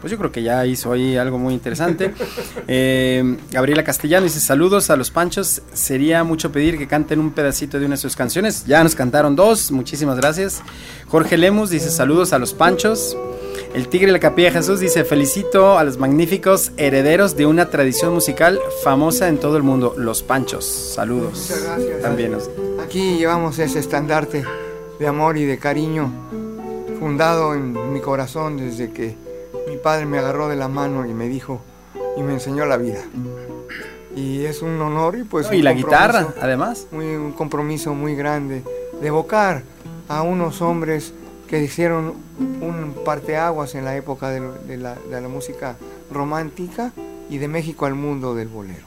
[0.00, 2.12] pues yo creo que ya hizo ahí algo muy interesante.
[2.70, 5.62] Eh, Gabriela Castellano dice: Saludos a los Panchos.
[5.72, 8.66] Sería mucho pedir que canten un pedacito de una de sus canciones.
[8.66, 10.60] Ya nos cantaron dos, muchísimas gracias.
[11.06, 13.16] Jorge Lemus dice: Saludos a los Panchos.
[13.74, 17.70] El Tigre de la Capilla de Jesús dice: Felicito a los magníficos herederos de una
[17.70, 20.66] tradición musical famosa en todo el mundo, los Panchos.
[20.66, 21.48] Saludos.
[21.48, 22.02] Muchas gracias.
[22.02, 22.50] También nos-
[22.84, 24.44] Aquí llevamos ese estandarte
[24.98, 26.12] de amor y de cariño
[27.00, 29.16] fundado en mi corazón desde que
[29.68, 31.60] mi padre me agarró de la mano y me dijo
[32.16, 33.00] y me enseñó la vida.
[34.16, 36.86] Y es un honor y pues y un la guitarra, además.
[36.90, 38.64] muy, un compromiso muy grande
[39.00, 39.62] de evocar
[40.08, 41.12] a unos hombres
[41.46, 45.76] que hicieron un parteaguas en la época de, de la, de la música
[46.10, 46.92] romántica
[47.30, 48.86] y de México al mundo del bolero.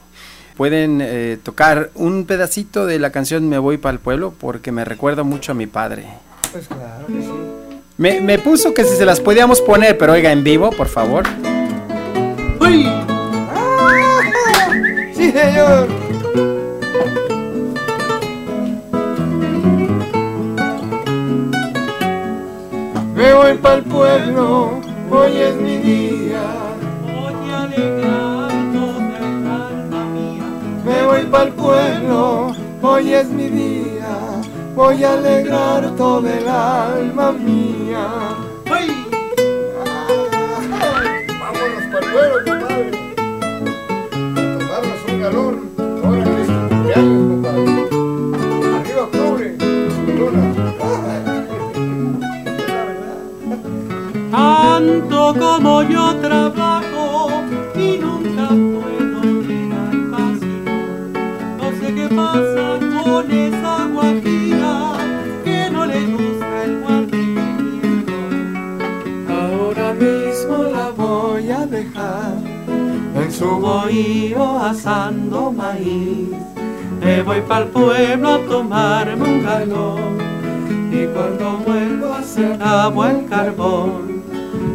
[0.56, 4.84] Pueden eh, tocar un pedacito de la canción Me voy para el pueblo porque me
[4.84, 6.06] recuerda mucho a mi padre.
[6.52, 7.61] Pues claro que sí.
[8.02, 11.22] Me, me puso que si se las podíamos poner, pero oiga, en vivo, por favor.
[12.60, 12.84] ¡Uy!
[15.14, 15.86] Sí, señor.
[23.14, 26.42] Me voy para el pueblo, hoy es mi día.
[27.04, 30.42] Voy a alegrar toda el alma mía.
[30.84, 33.71] Me voy para el pueblo, hoy es mi día.
[34.74, 38.41] Voy a alegrar todo el alma mía.
[77.52, 80.12] Pa'l pueblo a tomarme un galón.
[80.90, 84.22] Y cuando vuelvo se acabó el carbón.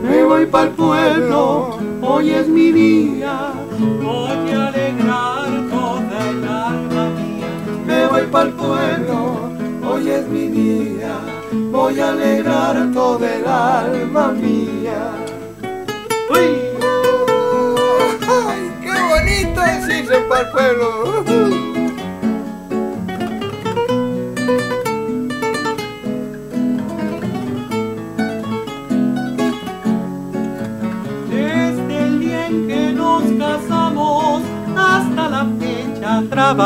[0.04, 3.36] Me voy para el pueblo, hoy es mi día.
[4.04, 7.52] Voy a alegrar toda el alma mía.
[7.88, 9.18] Me voy para el pueblo,
[9.90, 11.16] hoy es mi día.
[11.72, 15.02] Voy a alegrar todo el alma mía.
[16.30, 16.50] ¡Uy!
[18.38, 21.67] ¡Ay, qué bonito es irse para el pueblo!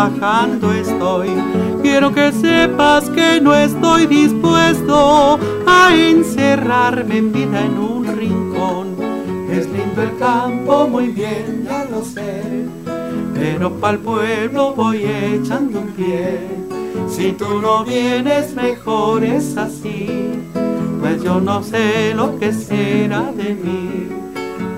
[0.09, 1.29] Trabajando estoy.
[1.81, 8.95] Quiero que sepas que no estoy dispuesto a encerrarme en vida en un rincón.
[9.51, 12.41] Es lindo el campo, muy bien, ya lo sé.
[13.33, 16.39] Pero pa'l pueblo voy echando un pie.
[17.07, 20.07] Si tú no vienes, mejor es así.
[20.99, 24.07] Pues yo no sé lo que será de mí.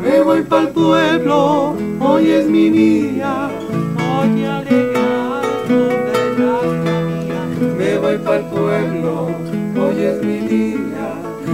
[0.02, 3.50] Me voy pa'l pueblo, hoy es mi día.
[3.96, 4.62] Voy a
[8.34, 9.30] Pa'l pueblo,
[9.80, 11.08] hoy es mi día.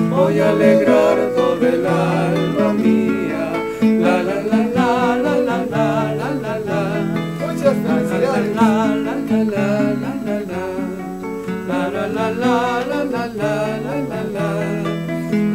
[0.09, 3.51] Voy a alegrar todo el alma mía.
[3.81, 6.81] La la la la la la la la la la.
[7.41, 8.55] Muchas felicidades.
[8.55, 9.65] La la la la
[10.03, 10.63] la la la.
[11.67, 12.55] La la la la
[12.91, 13.53] la la la
[13.85, 14.47] la la la.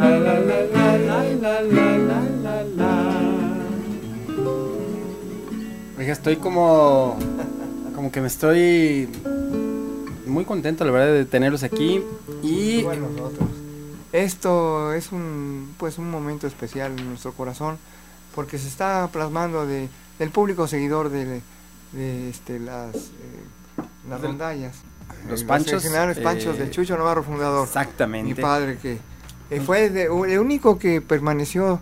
[0.01, 2.93] La la la la la la la la la la.
[5.99, 7.17] Oiga, estoy como.
[7.95, 9.09] Como que me estoy.
[10.35, 12.03] Muy contento, la verdad, de tenerlos aquí.
[12.43, 12.83] Y.
[12.83, 13.49] Bueno, nosotros.
[14.13, 17.79] Esto es un pues un momento especial en nuestro corazón
[18.35, 21.41] porque se está plasmando de, del público seguidor de,
[21.93, 23.01] de este, las, eh,
[24.09, 24.77] las Del- rondallas.
[25.29, 27.67] Los Eh, panchos, generales panchos eh, de Chucho Navarro, fundador.
[27.67, 28.35] Exactamente.
[28.35, 28.99] Mi padre que
[29.51, 31.81] eh, fue de- el único que permaneció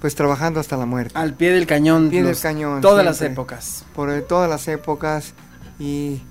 [0.00, 1.12] pues trabajando hasta la muerte.
[1.18, 2.04] Al pie del cañón.
[2.04, 3.32] Al pie del los- cañón, Todas las siempre.
[3.34, 3.84] épocas.
[3.94, 5.32] por todas las épocas
[5.78, 6.22] y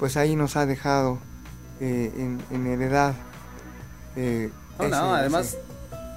[0.00, 1.18] pues ahí nos ha dejado
[1.80, 3.14] eh, en, en heredad.
[4.16, 5.46] eh, No, no, además.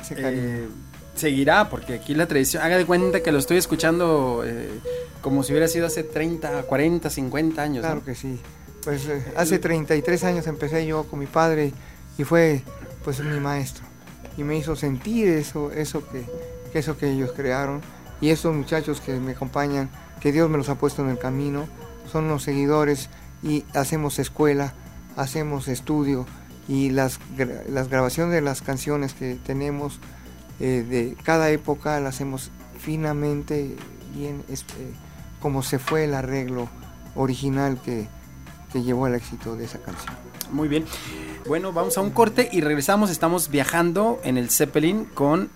[0.02, 0.42] ese- ese cariño.
[0.44, 0.68] eh,
[1.16, 2.64] seguirá, porque aquí la tradición.
[2.64, 4.70] Haga de cuenta que lo estoy escuchando eh,
[5.22, 7.84] como si hubiera sido hace 30, 40, 50 años.
[7.84, 7.90] ¿no?
[7.90, 8.40] Claro que sí.
[8.84, 9.08] Pues
[9.38, 11.72] hace 33 años empecé yo con mi padre
[12.18, 12.64] y fue
[13.06, 13.86] pues mi maestro
[14.38, 16.26] y me hizo sentir eso eso que,
[16.72, 17.80] que eso que ellos crearon
[18.20, 21.66] y estos muchachos que me acompañan que Dios me los ha puesto en el camino
[22.12, 23.08] son los seguidores
[23.44, 24.74] y hacemos escuela
[25.16, 26.26] hacemos estudio
[26.68, 27.20] y las,
[27.70, 30.00] las grabaciones de las canciones que tenemos
[30.60, 33.76] eh, de cada época las hacemos finamente
[34.16, 34.76] bien este,
[35.42, 36.70] como se fue el arreglo
[37.16, 38.08] original que,
[38.72, 40.16] que llevó al éxito de esa canción.
[40.52, 40.86] Muy bien.
[41.48, 43.10] Bueno, vamos a un corte y regresamos.
[43.10, 45.50] Estamos viajando en el Zeppelin con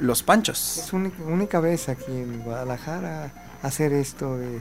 [0.00, 0.78] los Panchos.
[0.78, 4.60] Es única, única vez aquí en Guadalajara hacer esto de...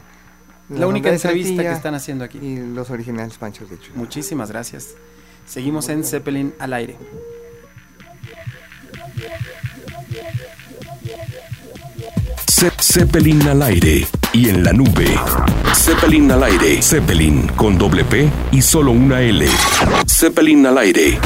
[0.70, 2.38] La única entrevista que están haciendo aquí.
[2.40, 3.94] Y los originales Panchos de Chuy.
[3.96, 4.96] Muchísimas gracias.
[5.48, 6.96] Seguimos en Zeppelin al aire.
[12.48, 15.08] Ze- Zeppelin al aire y en la nube.
[15.74, 16.82] Zeppelin al aire.
[16.82, 19.48] Zeppelin con doble P y solo una L.
[20.08, 21.20] Zeppelin al aire.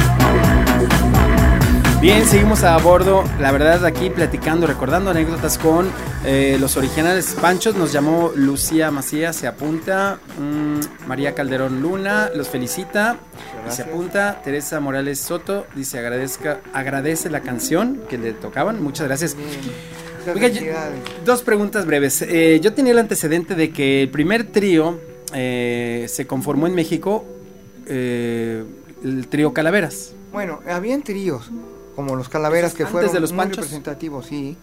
[2.03, 3.23] Bien, seguimos a bordo.
[3.39, 5.89] La verdad, aquí platicando, recordando anécdotas con
[6.25, 7.75] eh, los originales Panchos.
[7.77, 10.19] Nos llamó Lucía Macías, se apunta.
[10.37, 13.15] mm, María Calderón Luna, los felicita.
[13.69, 14.41] Y se apunta.
[14.43, 18.83] Teresa Morales Soto dice: agradezca, agradece la canción que le tocaban.
[18.83, 19.37] Muchas gracias.
[20.35, 20.61] Oiga, yo-
[21.25, 22.21] dos preguntas breves.
[22.21, 24.99] Eh, yo tenía el antecedente de que el primer trío
[25.33, 27.23] eh, se conformó en México,
[27.87, 28.65] eh,
[29.05, 30.11] el trío Calaveras.
[30.33, 31.51] Bueno, habían tríos,
[31.95, 33.57] como los Calaveras, Esos que fueron de los muy Panchos.
[33.57, 34.57] representativos, sí.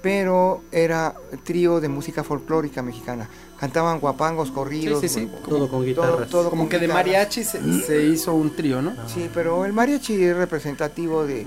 [0.00, 1.14] Pero era
[1.44, 3.28] trío de música folclórica mexicana.
[3.58, 5.00] Cantaban guapangos, corridos.
[5.00, 5.26] Sí, sí, sí.
[5.26, 6.30] como- Todo con guitarras.
[6.30, 8.92] todo Como con que de mariachi se, se hizo un trío, ¿no?
[9.08, 11.40] Sí, pero el mariachi es representativo de...
[11.40, 11.46] Eh,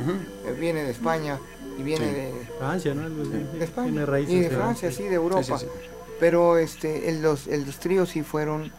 [0.59, 1.39] viene de España
[1.79, 2.13] y viene Sí.
[2.13, 3.09] de, Francia, ¿no?
[3.09, 5.43] De España Tiene raíces y de de- Francia, sí, de Europa.
[5.43, 5.87] Sí, sí, sí.
[6.19, 8.73] Pero este, el- los, el- los tríos sí fueron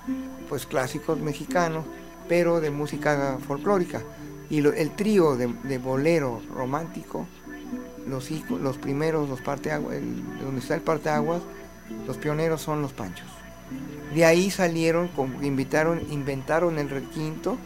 [0.51, 1.87] pues clásicos mexicanos,
[2.29, 4.03] pero de música folclórica.
[4.53, 7.27] Y lo- el trío de, de bolero romántico,
[8.07, 8.29] los,
[8.61, 11.41] los primeros, los parteaguas, el- donde está el parteaguas,
[12.07, 13.27] los pioneros son los panchos.
[14.15, 17.57] De ahí salieron, con- invitaron, inventaron el requinto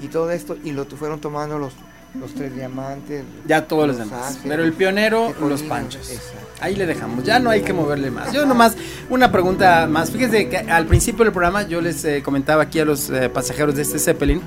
[0.00, 1.72] y todo esto, y lo fueron tomando los,
[2.14, 3.24] los tres diamantes.
[3.46, 4.28] Ya todos los demás.
[4.30, 6.08] Haces, Pero el pionero, los panchos.
[6.10, 6.38] exacto.
[6.60, 7.24] Ahí le dejamos.
[7.24, 8.32] Ya no hay que moverle más.
[8.32, 8.76] Yo nomás,
[9.10, 10.10] una pregunta más.
[10.12, 13.74] Fíjense que al principio del programa yo les eh, comentaba aquí a los eh, pasajeros
[13.74, 14.40] de este Zeppelin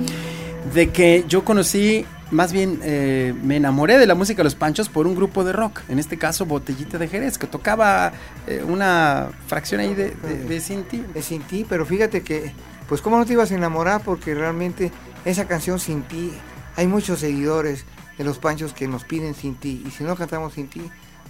[0.73, 4.89] de que yo conocí, más bien eh, me enamoré de la música de los panchos
[4.89, 5.81] por un grupo de rock.
[5.89, 8.11] En este caso, Botellita de Jerez, que tocaba
[8.47, 11.03] eh, una fracción ahí de, de, de Sin Ti.
[11.21, 12.51] Sin ti, pero fíjate que,
[12.87, 14.91] pues cómo no te ibas a enamorar porque realmente
[15.25, 16.31] esa canción sin ti,
[16.75, 17.85] hay muchos seguidores
[18.17, 20.81] de los panchos que nos piden sin ti y si no cantamos sin ti,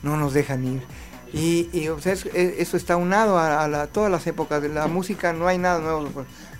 [0.03, 0.81] no nos dejan ir.
[1.33, 4.61] Y, y, o sea, es- es- eso está unado a, a la- todas las épocas
[4.61, 6.07] de la música, no hay nada nuevo.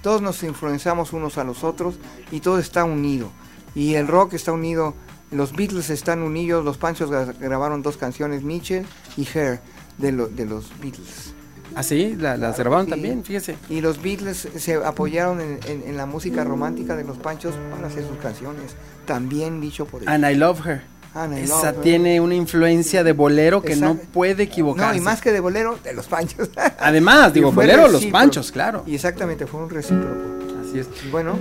[0.02, 2.00] Todos nos influenciamos unos a los otros
[2.32, 3.32] y todo está unido.
[3.76, 4.94] Y el rock está unido,
[5.32, 8.86] los Beatles están unidos, los panchos gra- grabaron dos canciones, Mitchell
[9.18, 9.60] y Hair,
[9.98, 11.34] de, lo- de los Beatles.
[11.76, 12.16] ¿Ah, sí?
[12.18, 12.92] ¿La- ¿Las grabaron sí.
[12.92, 13.24] también?
[13.24, 13.56] Fíjese.
[13.70, 17.88] Y los Beatles se apoyaron en, en- en la música romántica de los Panchos para
[17.88, 18.76] hacer sus canciones.
[19.06, 20.14] También dicho por ellos.
[20.14, 20.82] And I Love Her.
[21.14, 24.92] And I Esa tiene una influencia de bolero que no puede equivocarse.
[24.98, 26.50] No, y más que de bolero, de los Panchos.
[26.80, 28.84] Además, digo, bolero, los panchos, claro.
[28.86, 30.16] Y exactamente, fue un recíproco.
[30.62, 30.88] Así es.
[31.06, 31.38] Y Bueno,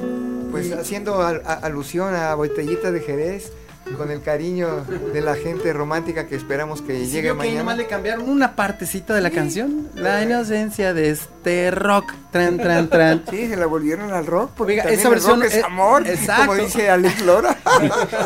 [0.50, 3.52] pues haciendo al- a- alusión a Botellita de Jerez,
[3.96, 7.58] con el cariño de la gente romántica que esperamos que ¿Sí llegue vio que mañana.
[7.58, 9.88] nomás le cambiaron una partecita de la canción?
[9.94, 12.12] La inocencia de este rock.
[12.30, 13.24] Tran, tran, tran.
[13.30, 16.06] Sí, se la volvieron al rock, porque Oiga, esa el versión rock es es- amor,
[16.06, 16.46] exacto.
[16.46, 17.56] como dice Alex Lora.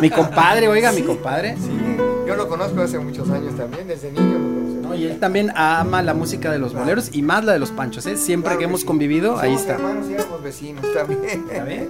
[0.01, 1.55] Mi compadre, oiga, mi compadre.
[1.57, 1.97] Sí,
[2.27, 4.52] yo lo conozco hace muchos años también, desde niño
[4.93, 7.71] No, y él también ama la música de los boleros y más la de los
[7.71, 8.17] panchos, ¿eh?
[8.17, 8.85] Siempre Claro que hemos sí.
[8.85, 9.73] convivido, ahí está.
[9.73, 11.89] hermanos y éramos vecinos también.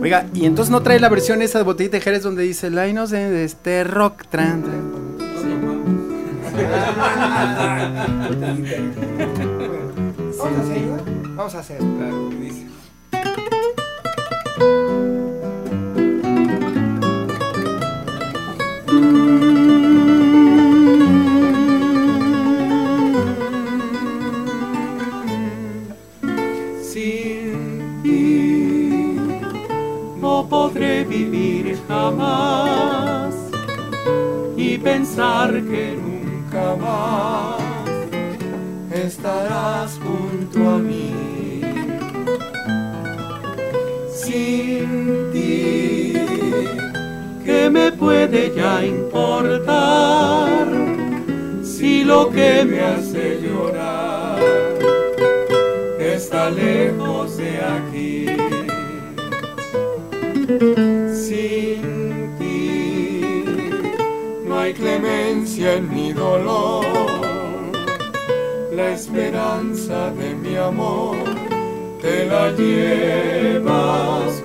[0.00, 2.82] Oiga, y entonces no trae la versión esa de Botellita de Jerez donde dice la
[2.84, 4.24] de este rock.
[4.28, 4.94] Tran, tran.
[10.38, 10.96] Vamos a hacerla.
[11.36, 12.10] Vamos a hacerla.
[12.10, 12.70] Sin
[34.56, 37.62] y pensar que nunca más
[38.92, 41.60] estarás junto a mí.
[44.12, 46.12] Sin ti,
[47.44, 50.66] ¿qué me puede ya importar
[51.62, 54.38] si lo que me hace llorar
[55.98, 58.26] está lejos de aquí.
[64.64, 66.86] Hay clemencia en mi dolor,
[68.72, 71.18] la esperanza de mi amor
[72.00, 74.42] te la llevas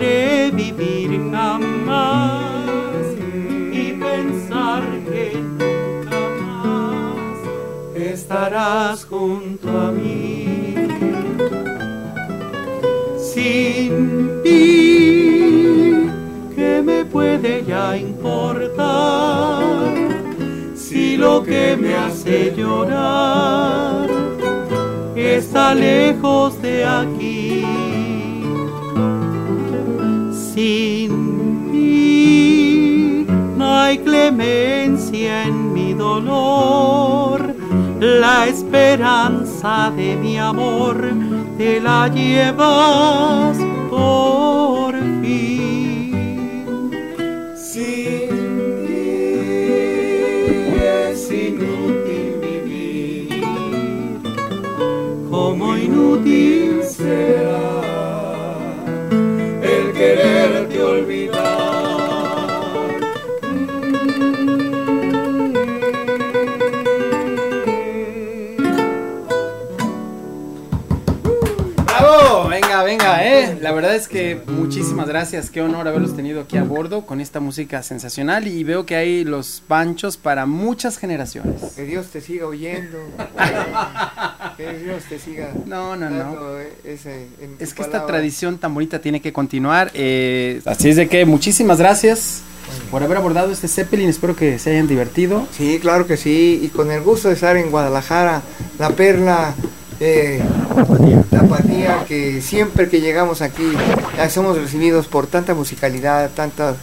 [0.00, 3.04] podré vivir jamás
[3.70, 7.38] y pensar que nunca más
[7.94, 10.74] estarás junto a mí
[13.18, 16.08] sin ti,
[16.56, 19.70] ¿qué me puede ya importar?
[20.74, 24.08] Si lo que me hace llorar
[25.14, 27.19] está lejos de aquí.
[33.90, 37.56] Hay clemencia en mi dolor,
[37.98, 41.12] la esperanza de mi amor
[41.58, 43.58] te la llevas
[43.90, 44.49] por
[74.36, 75.50] que muchísimas gracias.
[75.50, 78.46] Qué honor haberlos tenido aquí a bordo con esta música sensacional.
[78.46, 81.60] Y veo que hay los panchos para muchas generaciones.
[81.76, 82.98] Que Dios te siga oyendo.
[84.56, 85.50] que Dios te siga.
[85.66, 86.34] No, no, no.
[86.84, 87.26] ese-
[87.58, 89.90] Es que esta tradición tan bonita tiene que continuar.
[89.94, 92.42] eh, así es de que muchísimas gracias
[92.90, 94.08] por haber abordado este Zeppelin.
[94.08, 95.46] Espero que se hayan divertido.
[95.56, 98.42] Sí, claro que sí, y con el gusto de estar en Guadalajara,
[98.78, 99.54] la perla,
[100.00, 100.42] eh,
[101.30, 103.70] Tapatía, que siempre que llegamos aquí
[104.16, 106.74] ya somos recibidos por tanta musicalidad, tanta,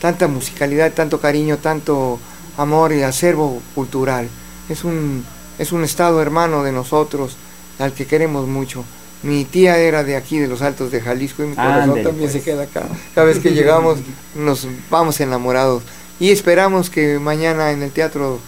[0.00, 2.18] tanta musicalidad, tanto cariño, tanto
[2.58, 4.28] amor y acervo cultural.
[4.68, 5.24] Es un,
[5.58, 7.36] es un estado hermano de nosotros,
[7.78, 8.84] al que queremos mucho.
[9.22, 12.32] Mi tía era de aquí, de los Altos de Jalisco, y mi corazón también pues.
[12.32, 12.86] se queda acá.
[13.14, 13.98] Cada vez que llegamos
[14.34, 15.82] nos vamos enamorados.
[16.20, 18.38] Y esperamos que mañana en el Teatro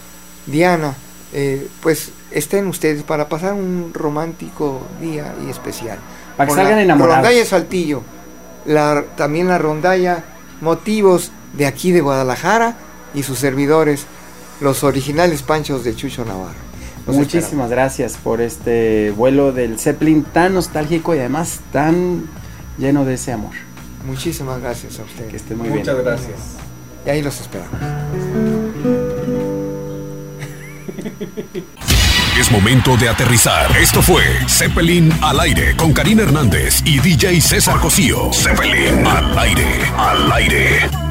[0.47, 0.95] Diana,
[1.33, 5.99] eh, pues estén ustedes para pasar un romántico día y especial.
[6.37, 7.25] Para que salgan la enamorados.
[7.25, 8.03] Rondalla Saltillo,
[8.67, 10.25] la, también la rondalla
[10.61, 12.77] Motivos de aquí de Guadalajara
[13.15, 14.07] y sus servidores,
[14.61, 16.69] los originales panchos de Chucho Navarro.
[17.07, 22.25] Muchísimas gracias por este vuelo del Zeppelin tan nostálgico y además tan
[22.77, 23.53] lleno de ese amor.
[24.05, 25.31] Muchísimas gracias a ustedes.
[25.31, 26.05] Que esté muy Muchas bien.
[26.05, 26.37] gracias.
[27.07, 27.79] Y ahí los esperamos.
[32.39, 33.77] Es momento de aterrizar.
[33.77, 38.33] Esto fue Zeppelin al aire con Karina Hernández y DJ César Cosío.
[38.33, 41.08] Zeppelin al aire, al aire.